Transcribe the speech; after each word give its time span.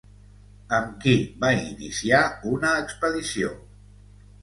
Amb 0.77 0.95
qui 1.03 1.13
va 1.45 1.53
iniciar 1.59 2.25
una 2.55 2.75
expedició? 2.83 3.57